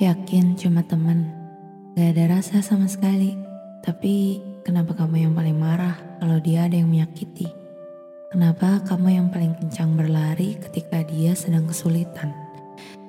[0.00, 1.28] Yakin cuma temen,
[1.92, 3.36] gak ada rasa sama sekali.
[3.84, 7.44] Tapi kenapa kamu yang paling marah kalau dia ada yang menyakiti?
[8.32, 12.32] Kenapa kamu yang paling kencang berlari ketika dia sedang kesulitan?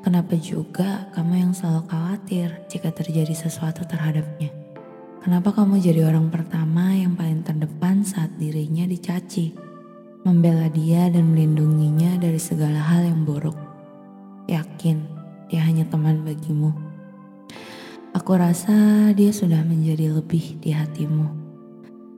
[0.04, 4.52] Kenapa juga kamu yang selalu khawatir jika terjadi sesuatu terhadapnya?
[5.24, 9.56] Kenapa kamu jadi orang pertama yang paling terdepan saat dirinya dicaci?
[10.28, 13.56] Membela dia dan melindunginya dari segala hal yang buruk.
[14.52, 15.21] Yakin
[15.52, 16.72] dia hanya teman bagimu.
[18.16, 21.28] Aku rasa dia sudah menjadi lebih di hatimu.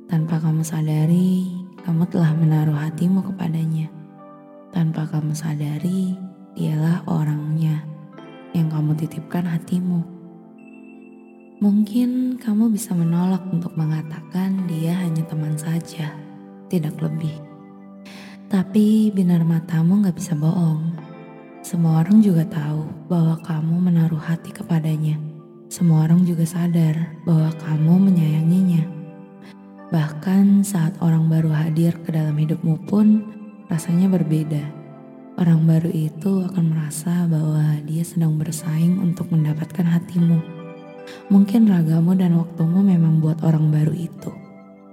[0.06, 1.50] Tanpa kamu sadari,
[1.82, 3.90] kamu telah menaruh hatimu kepadanya.
[4.70, 6.14] Tanpa kamu sadari,
[6.54, 7.82] dialah orangnya
[8.54, 10.06] yang kamu titipkan hatimu.
[11.58, 16.14] Mungkin kamu bisa menolak untuk mengatakan dia hanya teman saja,
[16.70, 17.34] tidak lebih.
[18.46, 21.13] Tapi binar matamu gak bisa bohong.
[21.64, 25.16] Semua orang juga tahu bahwa kamu menaruh hati kepadanya.
[25.72, 28.84] Semua orang juga sadar bahwa kamu menyayanginya.
[29.88, 33.24] Bahkan saat orang baru hadir ke dalam hidupmu pun
[33.72, 34.60] rasanya berbeda.
[35.40, 40.44] Orang baru itu akan merasa bahwa dia sedang bersaing untuk mendapatkan hatimu.
[41.32, 44.36] Mungkin ragamu dan waktumu memang buat orang baru itu.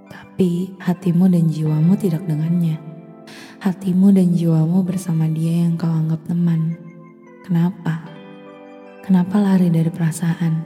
[0.07, 2.91] Tapi hatimu dan jiwamu tidak dengannya
[3.61, 6.73] hatimu dan jiwamu bersama dia yang kau anggap teman.
[7.45, 8.01] Kenapa?
[9.05, 10.65] Kenapa lari dari perasaan?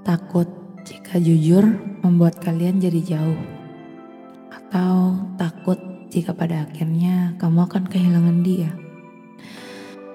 [0.00, 0.48] Takut
[0.80, 1.60] jika jujur
[2.00, 3.42] membuat kalian jadi jauh.
[4.48, 5.76] Atau takut
[6.08, 8.72] jika pada akhirnya kamu akan kehilangan dia.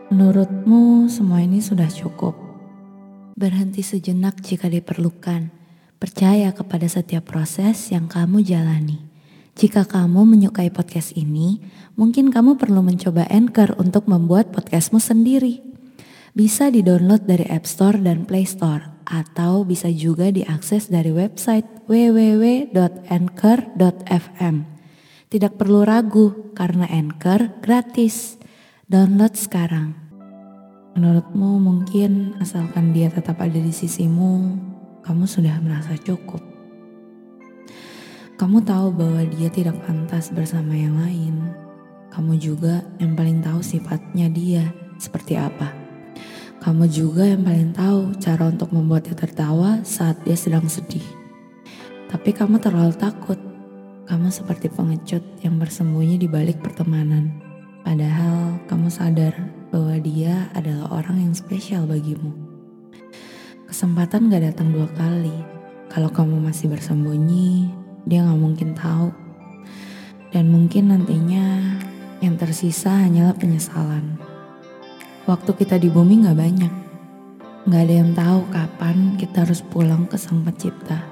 [0.09, 2.33] Menurutmu semua ini sudah cukup.
[3.37, 5.53] Berhenti sejenak jika diperlukan.
[6.01, 9.06] Percaya kepada setiap proses yang kamu jalani.
[9.57, 11.57] Jika kamu menyukai podcast ini,
[11.97, 15.65] mungkin kamu perlu mencoba Anchor untuk membuat podcastmu sendiri.
[16.37, 22.75] Bisa di-download dari App Store dan Play Store, atau bisa juga diakses dari website www.anchor.fm.
[25.25, 28.37] Tidak perlu ragu, karena Anchor gratis.
[28.85, 29.97] Download sekarang.
[30.93, 34.53] Menurutmu mungkin asalkan dia tetap ada di sisimu,
[35.01, 36.56] kamu sudah merasa cukup.
[38.37, 41.41] Kamu tahu bahwa dia tidak pantas bersama yang lain.
[42.13, 44.61] Kamu juga yang paling tahu sifatnya dia
[45.01, 45.73] seperti apa.
[46.61, 51.01] Kamu juga yang paling tahu cara untuk membuatnya tertawa saat dia sedang sedih.
[52.13, 53.41] Tapi kamu terlalu takut.
[54.05, 57.41] Kamu seperti pengecut yang bersembunyi di balik pertemanan.
[57.81, 59.33] Padahal kamu sadar
[59.73, 62.37] bahwa dia adalah orang yang spesial bagimu.
[63.65, 65.33] Kesempatan gak datang dua kali.
[65.89, 69.11] Kalau kamu masih bersembunyi, dia gak mungkin tahu.
[70.31, 71.77] Dan mungkin nantinya
[72.23, 74.15] yang tersisa hanyalah penyesalan.
[75.27, 76.73] Waktu kita di bumi gak banyak.
[77.67, 81.03] Gak ada yang tahu kapan kita harus pulang ke sang pencipta.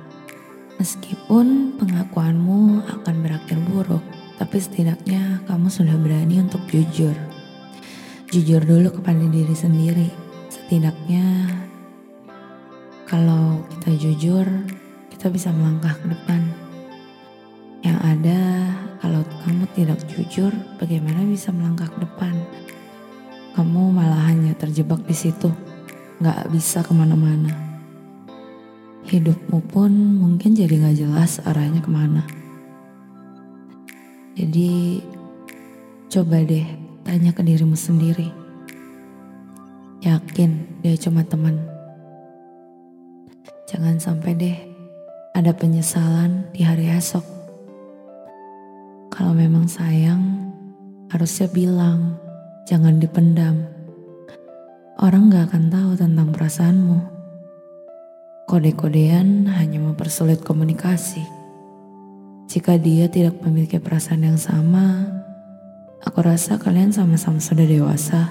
[0.79, 4.03] Meskipun pengakuanmu akan berakhir buruk,
[4.39, 7.15] tapi setidaknya kamu sudah berani untuk jujur.
[8.31, 10.09] Jujur dulu kepada diri sendiri.
[10.47, 11.51] Setidaknya
[13.07, 14.47] kalau kita jujur,
[15.11, 16.64] kita bisa melangkah ke depan.
[18.05, 18.69] Ada,
[19.01, 22.37] kalau kamu tidak jujur, bagaimana bisa melangkah ke depan?
[23.57, 25.49] Kamu malah hanya terjebak di situ,
[26.21, 27.49] gak bisa ke mana-mana.
[29.09, 29.89] Hidupmu pun
[30.21, 32.21] mungkin jadi gak jelas arahnya ke mana.
[34.37, 35.01] Jadi,
[36.05, 36.67] coba deh
[37.01, 38.29] tanya ke dirimu sendiri.
[40.05, 41.57] Yakin dia cuma teman.
[43.65, 44.57] Jangan sampai deh
[45.33, 47.44] ada penyesalan di hari esok.
[49.25, 50.53] Kalau memang sayang,
[51.09, 52.13] harusnya bilang,
[52.69, 53.65] jangan dipendam.
[55.01, 56.99] Orang gak akan tahu tentang perasaanmu.
[58.45, 61.25] Kode-kodean hanya mempersulit komunikasi.
[62.53, 65.09] Jika dia tidak memiliki perasaan yang sama,
[66.05, 68.29] aku rasa kalian sama-sama sudah dewasa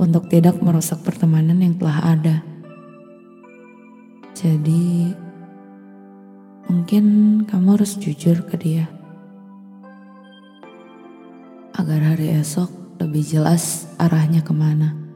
[0.00, 2.40] untuk tidak merusak pertemanan yang telah ada.
[4.32, 5.12] Jadi,
[6.64, 7.04] mungkin
[7.44, 8.88] kamu harus jujur ke dia.
[12.40, 12.70] Agar hari esok
[13.00, 15.09] lebih jelas arahnya ke mana.